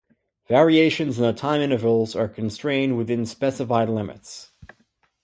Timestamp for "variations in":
0.47-1.25